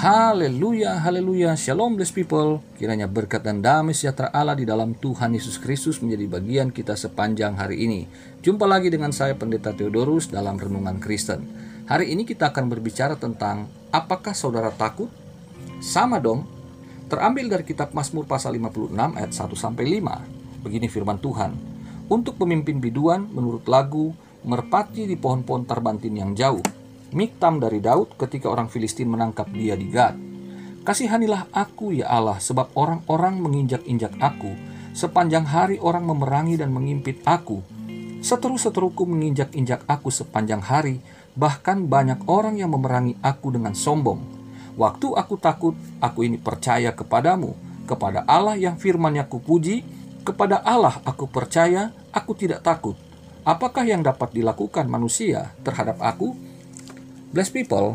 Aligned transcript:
Haleluya, 0.00 0.96
haleluya, 0.96 1.52
shalom 1.60 1.92
blessed 1.92 2.16
people. 2.16 2.64
Kiranya 2.80 3.04
berkat 3.04 3.44
dan 3.44 3.60
damai 3.60 3.92
sejahtera 3.92 4.32
Allah 4.32 4.56
di 4.56 4.64
dalam 4.64 4.96
Tuhan 4.96 5.36
Yesus 5.36 5.60
Kristus 5.60 6.00
menjadi 6.00 6.40
bagian 6.40 6.72
kita 6.72 6.96
sepanjang 6.96 7.60
hari 7.60 7.84
ini. 7.84 8.08
Jumpa 8.40 8.64
lagi 8.64 8.88
dengan 8.88 9.12
saya 9.12 9.36
Pendeta 9.36 9.76
Theodorus 9.76 10.32
dalam 10.32 10.56
Renungan 10.56 10.96
Kristen. 11.04 11.44
Hari 11.84 12.16
ini 12.16 12.24
kita 12.24 12.48
akan 12.48 12.72
berbicara 12.72 13.20
tentang 13.20 13.68
apakah 13.92 14.32
saudara 14.32 14.72
takut? 14.72 15.12
Sama 15.84 16.16
dong. 16.16 16.48
Terambil 17.12 17.52
dari 17.52 17.68
kitab 17.68 17.92
Mazmur 17.92 18.24
pasal 18.24 18.56
56 18.56 18.96
ayat 18.96 19.36
1 19.36 19.52
sampai 19.52 19.84
5. 20.00 20.64
Begini 20.64 20.88
firman 20.88 21.20
Tuhan. 21.20 21.52
Untuk 22.08 22.40
pemimpin 22.40 22.80
biduan 22.80 23.28
menurut 23.28 23.68
lagu 23.68 24.16
merpati 24.48 25.04
di 25.04 25.20
pohon-pohon 25.20 25.68
tarbantin 25.68 26.16
yang 26.16 26.32
jauh 26.32 26.79
Miktam 27.10 27.58
dari 27.58 27.82
Daud 27.82 28.14
ketika 28.14 28.46
orang 28.46 28.70
Filistin 28.70 29.10
menangkap 29.10 29.50
dia 29.50 29.74
di 29.74 29.90
Gad. 29.90 30.14
Kasihanilah 30.86 31.50
aku 31.50 31.90
ya 31.90 32.06
Allah 32.06 32.38
sebab 32.38 32.70
orang-orang 32.78 33.42
menginjak-injak 33.42 34.14
aku. 34.22 34.54
Sepanjang 34.94 35.42
hari 35.42 35.82
orang 35.82 36.06
memerangi 36.06 36.54
dan 36.54 36.70
mengimpit 36.70 37.18
aku. 37.26 37.66
Seteru-seteruku 38.22 39.10
menginjak-injak 39.10 39.82
aku 39.90 40.14
sepanjang 40.14 40.62
hari. 40.62 41.02
Bahkan 41.34 41.90
banyak 41.90 42.30
orang 42.30 42.62
yang 42.62 42.70
memerangi 42.70 43.18
aku 43.26 43.50
dengan 43.50 43.74
sombong. 43.74 44.22
Waktu 44.78 45.10
aku 45.10 45.34
takut, 45.34 45.74
aku 45.98 46.22
ini 46.22 46.38
percaya 46.38 46.94
kepadamu. 46.94 47.58
Kepada 47.90 48.22
Allah 48.22 48.54
yang 48.54 48.78
firmannya 48.78 49.26
kupuji, 49.26 49.82
kepada 50.22 50.62
Allah 50.62 51.02
aku 51.02 51.26
percaya, 51.26 51.90
aku 52.14 52.38
tidak 52.38 52.62
takut. 52.62 52.94
Apakah 53.42 53.82
yang 53.82 54.06
dapat 54.06 54.30
dilakukan 54.30 54.86
manusia 54.86 55.50
terhadap 55.66 55.98
aku? 55.98 56.49
Blessed 57.30 57.54
people, 57.54 57.94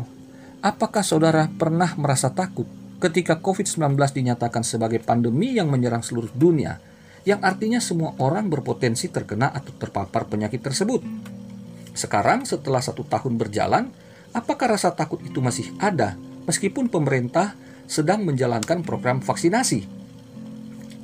apakah 0.64 1.04
saudara 1.04 1.44
pernah 1.52 1.92
merasa 2.00 2.32
takut 2.32 2.64
ketika 3.04 3.36
COVID-19 3.36 3.92
dinyatakan 3.92 4.64
sebagai 4.64 5.04
pandemi 5.04 5.52
yang 5.52 5.68
menyerang 5.68 6.00
seluruh 6.00 6.32
dunia, 6.32 6.80
yang 7.28 7.44
artinya 7.44 7.76
semua 7.76 8.16
orang 8.16 8.48
berpotensi 8.48 9.12
terkena 9.12 9.52
atau 9.52 9.76
terpapar 9.76 10.24
penyakit 10.24 10.64
tersebut? 10.64 11.04
Sekarang, 11.92 12.48
setelah 12.48 12.80
satu 12.80 13.04
tahun 13.04 13.36
berjalan, 13.36 13.92
apakah 14.32 14.72
rasa 14.72 14.96
takut 14.96 15.20
itu 15.20 15.44
masih 15.44 15.68
ada 15.84 16.16
meskipun 16.48 16.88
pemerintah 16.88 17.52
sedang 17.84 18.24
menjalankan 18.24 18.80
program 18.88 19.20
vaksinasi? 19.20 19.84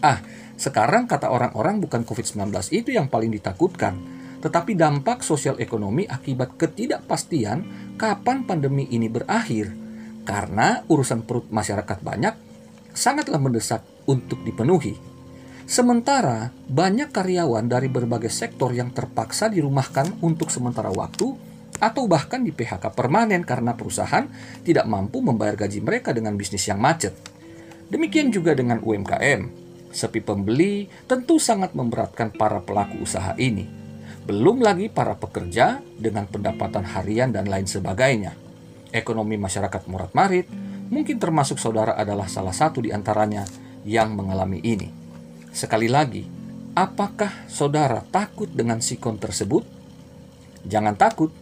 Ah, 0.01 0.25
sekarang 0.57 1.05
kata 1.05 1.29
orang-orang 1.29 1.85
bukan 1.85 2.01
COVID-19 2.09 2.48
itu 2.73 2.97
yang 2.97 3.12
paling 3.12 3.29
ditakutkan, 3.29 4.23
tetapi 4.42 4.75
dampak 4.75 5.23
sosial 5.23 5.55
ekonomi 5.62 6.03
akibat 6.11 6.59
ketidakpastian 6.59 7.62
kapan 8.03 8.42
pandemi 8.42 8.91
ini 8.91 9.06
berakhir 9.06 9.70
karena 10.27 10.83
urusan 10.91 11.22
perut 11.22 11.47
masyarakat 11.55 12.03
banyak 12.03 12.34
sangatlah 12.91 13.39
mendesak 13.39 13.86
untuk 14.11 14.42
dipenuhi. 14.42 14.98
Sementara 15.70 16.50
banyak 16.67 17.14
karyawan 17.14 17.70
dari 17.70 17.86
berbagai 17.86 18.34
sektor 18.34 18.75
yang 18.75 18.91
terpaksa 18.91 19.47
dirumahkan 19.47 20.19
untuk 20.19 20.50
sementara 20.50 20.91
waktu 20.91 21.30
atau 21.78 22.11
bahkan 22.11 22.42
di 22.42 22.50
PHK 22.50 22.91
permanen 22.91 23.47
karena 23.47 23.78
perusahaan 23.78 24.27
tidak 24.67 24.91
mampu 24.91 25.23
membayar 25.23 25.55
gaji 25.55 25.78
mereka 25.78 26.11
dengan 26.11 26.34
bisnis 26.34 26.67
yang 26.67 26.83
macet. 26.83 27.14
Demikian 27.86 28.34
juga 28.34 28.58
dengan 28.58 28.83
UMKM. 28.83 29.62
Sepi 29.95 30.19
pembeli 30.19 30.91
tentu 31.06 31.39
sangat 31.39 31.78
memberatkan 31.78 32.34
para 32.34 32.58
pelaku 32.58 32.98
usaha 33.06 33.39
ini. 33.39 33.82
Belum 34.23 34.62
lagi 34.62 34.87
para 34.87 35.19
pekerja 35.19 35.83
dengan 35.98 36.31
pendapatan 36.31 36.87
harian 36.87 37.34
dan 37.34 37.51
lain 37.51 37.67
sebagainya. 37.67 38.39
Ekonomi 38.95 39.34
masyarakat 39.34 39.83
Murat 39.91 40.14
Marit 40.14 40.47
mungkin 40.95 41.19
termasuk 41.19 41.59
saudara 41.59 41.98
adalah 41.98 42.31
salah 42.31 42.55
satu 42.55 42.79
di 42.79 42.95
antaranya 42.95 43.42
yang 43.83 44.14
mengalami 44.14 44.63
ini. 44.63 44.95
Sekali 45.51 45.91
lagi, 45.91 46.23
apakah 46.79 47.51
saudara 47.51 47.98
takut 48.14 48.47
dengan 48.47 48.79
sikon 48.79 49.19
tersebut? 49.19 49.67
Jangan 50.70 50.95
takut, 50.95 51.35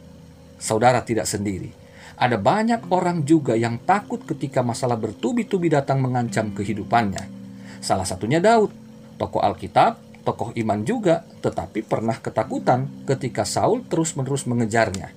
saudara 0.56 1.04
tidak 1.04 1.28
sendiri. 1.28 1.76
Ada 2.16 2.40
banyak 2.40 2.88
orang 2.88 3.28
juga 3.28 3.60
yang 3.60 3.76
takut 3.84 4.24
ketika 4.24 4.64
masalah 4.64 4.96
bertubi-tubi 4.96 5.68
datang 5.68 6.00
mengancam 6.00 6.48
kehidupannya. 6.56 7.28
Salah 7.84 8.08
satunya 8.08 8.40
Daud, 8.40 8.72
tokoh 9.20 9.44
Alkitab 9.44 10.09
tokoh 10.22 10.52
iman 10.54 10.80
juga, 10.84 11.24
tetapi 11.40 11.84
pernah 11.84 12.16
ketakutan 12.16 12.86
ketika 13.08 13.42
Saul 13.48 13.84
terus-menerus 13.88 14.44
mengejarnya. 14.44 15.12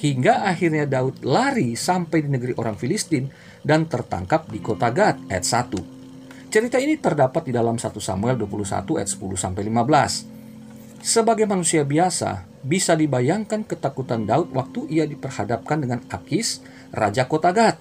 Hingga 0.00 0.48
akhirnya 0.48 0.88
Daud 0.88 1.20
lari 1.28 1.76
sampai 1.76 2.24
di 2.24 2.28
negeri 2.32 2.56
orang 2.56 2.72
Filistin 2.74 3.28
dan 3.60 3.84
tertangkap 3.84 4.48
di 4.48 4.56
kota 4.64 4.88
Gad 4.88 5.28
ayat 5.28 5.44
1. 5.44 6.50
Cerita 6.50 6.80
ini 6.80 6.96
terdapat 6.96 7.46
di 7.46 7.52
dalam 7.52 7.76
1 7.76 8.00
Samuel 8.00 8.40
21 8.40 8.96
ayat 8.96 9.10
10 9.12 9.36
sampai 9.36 9.62
15. 9.68 11.04
Sebagai 11.04 11.44
manusia 11.44 11.84
biasa, 11.84 12.48
bisa 12.64 12.96
dibayangkan 12.96 13.64
ketakutan 13.64 14.24
Daud 14.24 14.52
waktu 14.56 14.88
ia 14.88 15.04
diperhadapkan 15.04 15.84
dengan 15.84 16.00
Akis, 16.08 16.64
raja 16.92 17.28
kota 17.28 17.52
Gad. 17.52 17.76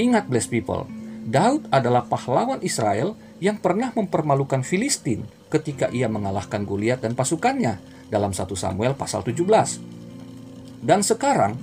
Ingat 0.00 0.24
blessed 0.24 0.52
people, 0.52 0.88
Daud 1.28 1.68
adalah 1.68 2.08
pahlawan 2.08 2.64
Israel 2.64 3.12
yang 3.44 3.60
pernah 3.60 3.92
mempermalukan 3.92 4.64
Filistin 4.64 5.39
ketika 5.50 5.90
ia 5.90 6.06
mengalahkan 6.06 6.62
Goliat 6.62 7.02
dan 7.02 7.18
pasukannya 7.18 7.76
dalam 8.08 8.30
1 8.30 8.46
Samuel 8.54 8.94
pasal 8.94 9.26
17. 9.26 10.80
Dan 10.80 11.04
sekarang, 11.04 11.58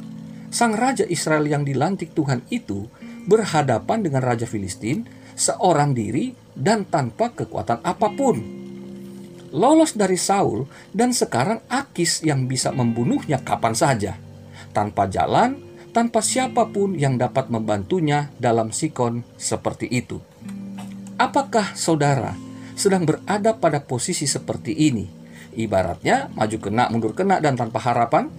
sang 0.51 0.75
raja 0.77 1.07
Israel 1.07 1.47
yang 1.47 1.63
dilantik 1.63 2.13
Tuhan 2.13 2.45
itu 2.51 2.85
berhadapan 3.25 4.03
dengan 4.05 4.21
raja 4.21 4.45
Filistin 4.45 5.07
seorang 5.33 5.95
diri 5.95 6.35
dan 6.53 6.85
tanpa 6.85 7.33
kekuatan 7.33 7.81
apa 7.81 8.07
pun. 8.13 8.37
Lolos 9.51 9.95
dari 9.95 10.19
Saul 10.19 10.67
dan 10.91 11.15
sekarang 11.15 11.63
Akis 11.71 12.19
yang 12.21 12.45
bisa 12.51 12.75
membunuhnya 12.75 13.39
kapan 13.39 13.73
saja. 13.73 14.19
Tanpa 14.75 15.07
jalan, 15.07 15.57
tanpa 15.95 16.19
siapa 16.19 16.67
pun 16.67 16.93
yang 16.93 17.15
dapat 17.15 17.47
membantunya 17.47 18.29
dalam 18.37 18.75
sikon 18.75 19.23
seperti 19.39 19.87
itu. 19.87 20.19
Apakah 21.17 21.73
saudara 21.73 22.46
sedang 22.77 23.09
berada 23.09 23.57
pada 23.57 23.81
posisi 23.81 24.29
seperti 24.29 24.71
ini. 24.71 25.09
Ibaratnya 25.57 26.29
maju 26.37 26.57
kena, 26.61 26.93
mundur 26.93 27.17
kena, 27.17 27.41
dan 27.41 27.57
tanpa 27.57 27.81
harapan. 27.81 28.29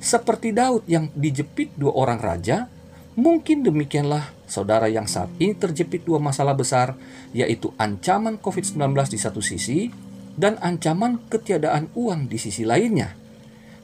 Seperti 0.00 0.56
Daud 0.56 0.88
yang 0.88 1.12
dijepit 1.12 1.76
dua 1.76 1.92
orang 1.92 2.16
raja, 2.16 2.72
mungkin 3.20 3.60
demikianlah 3.60 4.32
saudara 4.48 4.88
yang 4.88 5.04
saat 5.04 5.28
ini 5.36 5.52
terjepit 5.52 6.08
dua 6.08 6.16
masalah 6.16 6.56
besar, 6.56 6.96
yaitu 7.36 7.76
ancaman 7.76 8.40
COVID-19 8.40 8.80
di 9.12 9.18
satu 9.20 9.44
sisi 9.44 9.92
dan 10.38 10.56
ancaman 10.64 11.20
ketiadaan 11.28 11.92
uang 11.92 12.32
di 12.32 12.40
sisi 12.40 12.64
lainnya. 12.64 13.12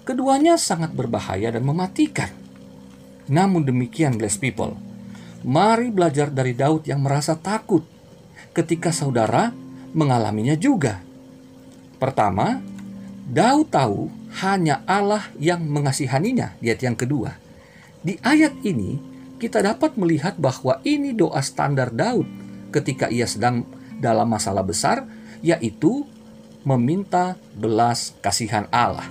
Keduanya 0.08 0.56
sangat 0.56 0.96
berbahaya 0.96 1.52
dan 1.52 1.66
mematikan. 1.66 2.32
Namun 3.28 3.68
demikian, 3.68 4.16
blessed 4.16 4.40
people, 4.40 4.76
mari 5.44 5.92
belajar 5.92 6.32
dari 6.32 6.56
Daud 6.56 6.88
yang 6.88 7.04
merasa 7.04 7.36
takut 7.36 7.84
ketika 8.54 8.94
saudara 8.94 9.63
mengalaminya 9.94 10.58
juga. 10.58 11.00
Pertama, 11.96 12.60
Daud 13.24 13.70
tahu 13.72 14.12
hanya 14.44 14.82
Allah 14.84 15.30
yang 15.40 15.64
mengasihaninya. 15.64 16.58
Lihat 16.60 16.84
yang 16.84 16.98
kedua. 16.98 17.38
Di 18.04 18.20
ayat 18.20 18.52
ini, 18.66 19.00
kita 19.40 19.64
dapat 19.64 19.96
melihat 19.96 20.36
bahwa 20.36 20.82
ini 20.84 21.16
doa 21.16 21.40
standar 21.40 21.88
Daud 21.88 22.28
ketika 22.74 23.08
ia 23.08 23.24
sedang 23.24 23.64
dalam 24.02 24.28
masalah 24.28 24.66
besar, 24.66 25.06
yaitu 25.40 26.04
meminta 26.66 27.38
belas 27.54 28.12
kasihan 28.20 28.68
Allah. 28.68 29.06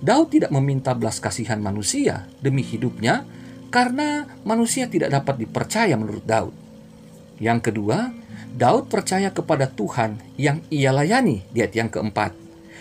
Daud 0.00 0.32
tidak 0.32 0.50
meminta 0.50 0.92
belas 0.92 1.22
kasihan 1.22 1.60
manusia 1.60 2.26
demi 2.40 2.64
hidupnya 2.64 3.24
karena 3.70 4.26
manusia 4.46 4.86
tidak 4.88 5.12
dapat 5.12 5.46
dipercaya 5.46 5.94
menurut 5.98 6.24
Daud. 6.24 6.65
Yang 7.36 7.70
kedua, 7.72 8.12
Daud 8.56 8.88
percaya 8.88 9.28
kepada 9.28 9.68
Tuhan 9.68 10.16
yang 10.40 10.64
ia 10.72 10.92
layani. 10.92 11.44
Lihat 11.52 11.72
yang 11.76 11.92
keempat. 11.92 12.32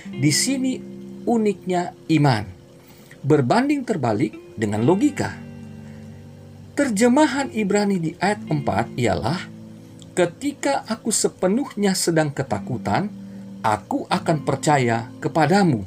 Di 0.07 0.31
sini 0.31 0.79
uniknya 1.27 1.91
iman. 2.15 2.43
Berbanding 3.25 3.83
terbalik 3.83 4.55
dengan 4.55 4.85
logika. 4.87 5.35
Terjemahan 6.75 7.51
Ibrani 7.55 7.97
di 7.99 8.11
ayat 8.19 8.43
4 8.47 8.99
ialah 8.99 9.39
Ketika 10.15 10.87
aku 10.87 11.11
sepenuhnya 11.11 11.91
sedang 11.91 12.31
ketakutan, 12.31 13.11
aku 13.59 14.07
akan 14.07 14.47
percaya 14.47 15.11
kepadamu. 15.19 15.83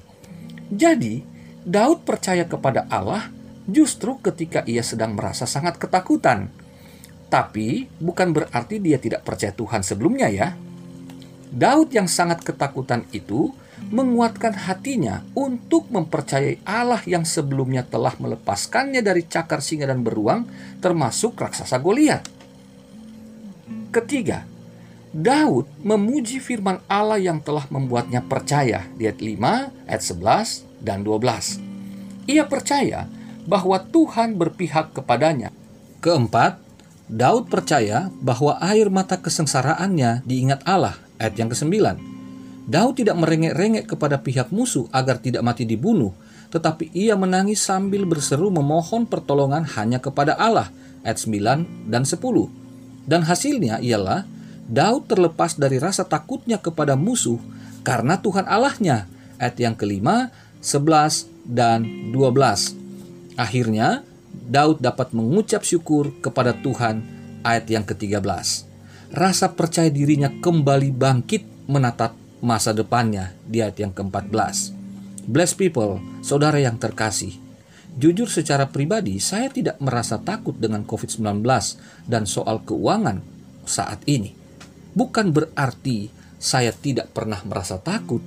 Jadi, 0.69 1.25
Daud 1.65 2.05
percaya 2.05 2.45
kepada 2.45 2.85
Allah 2.93 3.33
justru 3.65 4.21
ketika 4.21 4.65
ia 4.69 4.85
sedang 4.85 5.17
merasa 5.17 5.49
sangat 5.49 5.81
ketakutan 5.81 6.53
tapi 7.29 7.89
bukan 8.01 8.33
berarti 8.33 8.81
dia 8.81 8.97
tidak 8.97 9.25
percaya 9.25 9.53
Tuhan 9.53 9.85
sebelumnya 9.85 10.29
ya. 10.33 10.57
Daud 11.49 11.93
yang 11.97 12.09
sangat 12.09 12.45
ketakutan 12.45 13.09
itu 13.13 13.53
menguatkan 13.89 14.53
hatinya 14.53 15.25
untuk 15.33 15.89
mempercayai 15.89 16.61
Allah 16.67 17.01
yang 17.09 17.25
sebelumnya 17.25 17.87
telah 17.87 18.13
melepaskannya 18.21 19.01
dari 19.01 19.25
cakar 19.25 19.65
singa 19.65 19.89
dan 19.89 20.05
beruang, 20.05 20.45
termasuk 20.83 21.39
raksasa 21.39 21.81
Goliat. 21.81 22.27
Ketiga, 23.89 24.45
Daud 25.09 25.65
memuji 25.81 26.37
firman 26.37 26.85
Allah 26.85 27.17
yang 27.17 27.41
telah 27.41 27.65
membuatnya 27.73 28.21
percaya 28.21 28.85
di 28.93 29.09
ayat 29.09 29.25
5, 29.25 29.89
ayat 29.89 30.03
11, 30.05 30.85
dan 30.85 31.01
12. 31.01 31.57
Ia 32.29 32.45
percaya 32.45 33.09
bahwa 33.49 33.81
Tuhan 33.81 34.37
berpihak 34.37 34.93
kepadanya. 34.93 35.49
Keempat, 36.05 36.61
Daud 37.09 37.49
percaya 37.49 38.13
bahwa 38.21 38.61
air 38.61 38.93
mata 38.93 39.17
kesengsaraannya 39.17 40.29
diingat 40.29 40.61
Allah, 40.69 41.01
ayat 41.17 41.41
yang 41.41 41.49
ke-9. 41.49 41.97
Daud 42.69 43.01
tidak 43.01 43.17
merengek-rengek 43.17 43.89
kepada 43.89 44.21
pihak 44.21 44.53
musuh 44.53 44.93
agar 44.93 45.17
tidak 45.17 45.41
mati 45.41 45.65
dibunuh, 45.65 46.13
tetapi 46.53 46.93
ia 46.93 47.17
menangis 47.17 47.65
sambil 47.65 48.05
berseru 48.05 48.53
memohon 48.53 49.09
pertolongan 49.09 49.65
hanya 49.81 50.05
kepada 50.05 50.37
Allah, 50.37 50.69
ayat 51.01 51.17
9 51.17 51.89
dan 51.89 52.05
10. 52.05 52.21
Dan 53.09 53.25
hasilnya 53.25 53.81
ialah 53.81 54.29
Daud 54.69 55.09
terlepas 55.09 55.57
dari 55.57 55.81
rasa 55.81 56.05
takutnya 56.05 56.61
kepada 56.61 56.93
musuh 56.93 57.41
karena 57.89 58.21
Tuhan 58.21 58.45
Allahnya. 58.45 59.09
Ayat 59.41 59.57
yang 59.57 59.73
kelima, 59.81 60.29
11, 60.61 61.25
dan 61.49 62.13
12. 62.13 62.77
Akhirnya, 63.41 64.05
Daud 64.33 64.81
dapat 64.81 65.13
mengucap 65.13 65.65
syukur 65.65 66.13
kepada 66.25 66.57
Tuhan 66.57 67.05
ayat 67.45 67.67
yang 67.69 67.85
ke-13. 67.85 68.69
Rasa 69.13 69.47
percaya 69.53 69.89
dirinya 69.89 70.29
kembali 70.29 70.93
bangkit 70.93 71.69
menatap 71.69 72.13
masa 72.45 72.77
depannya 72.77 73.33
di 73.45 73.65
ayat 73.65 73.81
yang 73.81 73.93
ke-14. 73.93 74.77
Bless 75.29 75.53
people, 75.53 76.01
saudara 76.25 76.57
yang 76.61 76.81
terkasih. 76.81 77.37
Jujur 77.99 78.31
secara 78.31 78.71
pribadi, 78.71 79.19
saya 79.19 79.51
tidak 79.51 79.77
merasa 79.83 80.17
takut 80.23 80.55
dengan 80.55 80.87
COVID-19 80.87 81.43
dan 82.07 82.25
soal 82.25 82.63
keuangan 82.63 83.21
saat 83.67 84.01
ini 84.07 84.39
bukan 84.99 85.31
berarti 85.31 86.11
saya 86.43 86.75
tidak 86.75 87.15
pernah 87.15 87.39
merasa 87.47 87.79
takut. 87.79 88.19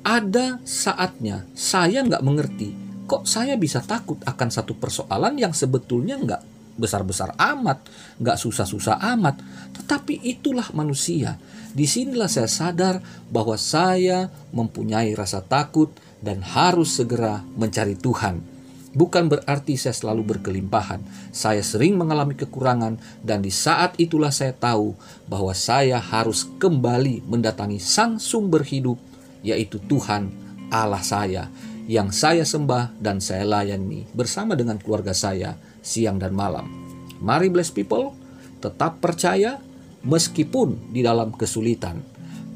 Ada 0.00 0.64
saatnya 0.64 1.44
saya 1.52 2.00
nggak 2.00 2.24
mengerti 2.24 2.72
kok 3.10 3.26
saya 3.26 3.58
bisa 3.58 3.82
takut 3.82 4.22
akan 4.22 4.48
satu 4.54 4.78
persoalan 4.78 5.34
yang 5.34 5.50
sebetulnya 5.50 6.14
nggak 6.14 6.42
besar-besar 6.78 7.34
amat, 7.34 7.82
nggak 8.22 8.38
susah-susah 8.38 9.02
amat. 9.18 9.42
Tetapi 9.74 10.22
itulah 10.22 10.70
manusia. 10.70 11.34
Di 11.74 11.90
sinilah 11.90 12.30
saya 12.30 12.46
sadar 12.46 13.02
bahwa 13.26 13.58
saya 13.58 14.30
mempunyai 14.54 15.10
rasa 15.18 15.42
takut 15.42 15.90
dan 16.22 16.38
harus 16.46 16.94
segera 16.94 17.42
mencari 17.58 17.98
Tuhan 17.98 18.60
Bukan 18.90 19.30
berarti 19.30 19.78
saya 19.78 19.94
selalu 19.94 20.34
berkelimpahan. 20.34 21.30
Saya 21.30 21.62
sering 21.62 21.94
mengalami 21.94 22.34
kekurangan 22.34 22.98
dan 23.22 23.38
di 23.38 23.54
saat 23.54 23.94
itulah 24.02 24.34
saya 24.34 24.50
tahu 24.50 24.98
bahwa 25.30 25.54
saya 25.54 26.02
harus 26.02 26.50
kembali 26.58 27.22
mendatangi 27.22 27.78
sang 27.78 28.18
sumber 28.18 28.66
hidup 28.66 28.98
yaitu 29.46 29.78
Tuhan 29.86 30.34
Allah 30.74 31.02
saya 31.06 31.46
yang 31.90 32.14
saya 32.14 32.46
sembah 32.46 33.02
dan 33.02 33.18
saya 33.18 33.42
layani 33.42 34.06
bersama 34.14 34.54
dengan 34.54 34.78
keluarga 34.78 35.10
saya 35.10 35.58
siang 35.82 36.22
dan 36.22 36.30
malam. 36.30 36.70
Mari 37.18 37.50
bless 37.50 37.74
people, 37.74 38.14
tetap 38.62 39.02
percaya 39.02 39.58
meskipun 40.06 40.94
di 40.94 41.02
dalam 41.02 41.34
kesulitan. 41.34 41.98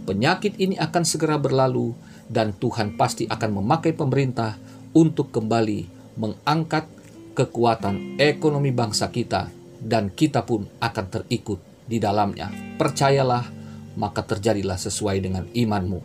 Penyakit 0.07 0.55
ini 0.63 0.79
akan 0.79 1.03
segera 1.03 1.35
berlalu 1.35 1.99
dan 2.31 2.55
Tuhan 2.55 2.95
pasti 2.95 3.27
akan 3.27 3.59
memakai 3.59 3.91
pemerintah 3.91 4.55
untuk 4.95 5.35
kembali 5.35 6.15
mengangkat 6.15 6.87
kekuatan 7.35 8.23
ekonomi 8.23 8.71
bangsa 8.71 9.11
kita 9.11 9.51
dan 9.83 10.15
kita 10.15 10.47
pun 10.47 10.71
akan 10.79 11.07
terikut 11.11 11.59
di 11.91 11.99
dalamnya. 11.99 12.55
Percayalah, 12.79 13.51
maka 13.99 14.23
terjadilah 14.23 14.79
sesuai 14.79 15.19
dengan 15.19 15.45
imanmu. 15.51 16.01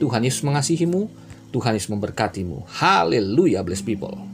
Tuhan 0.00 0.24
Yesus 0.24 0.40
mengasihimu, 0.48 1.12
Tuhan 1.50 1.74
Yesus 1.74 1.90
memberkatimu. 1.90 2.62
Haleluya, 2.78 3.66
bless 3.66 3.82
people. 3.82 4.29